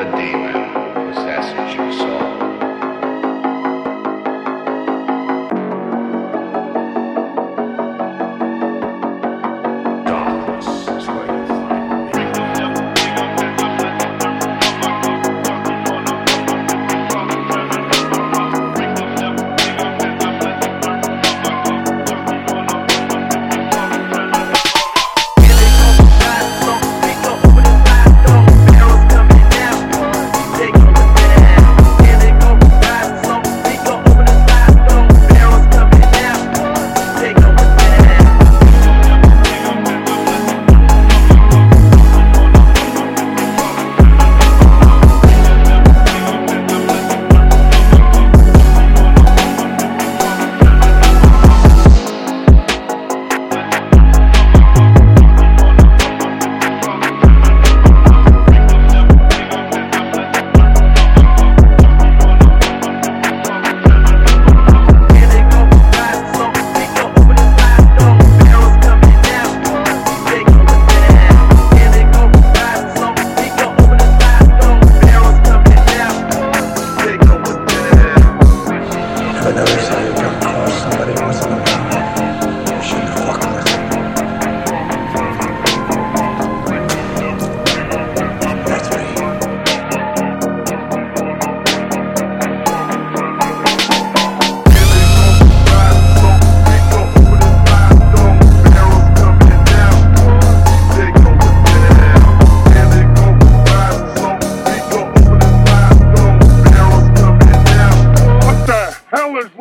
the 0.00 0.16
demon. 0.16 0.59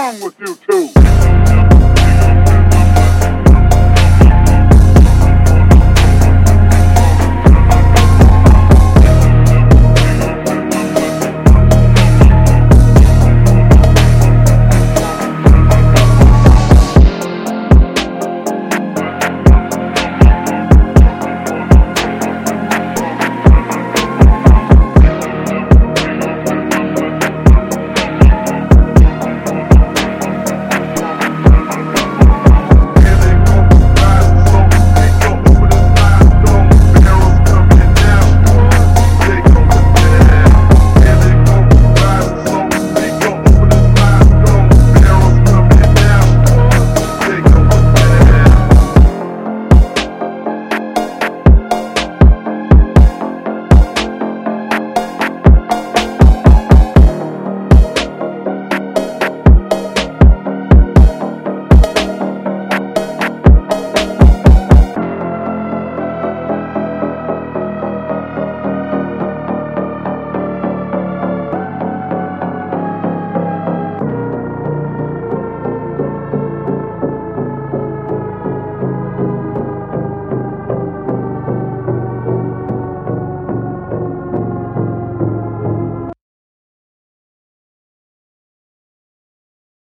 wrong 0.00 0.20
with 0.20 0.40
you? 0.40 0.49